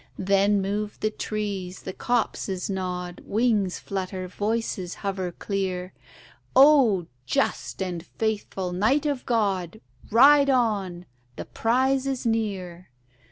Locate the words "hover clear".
5.05-5.93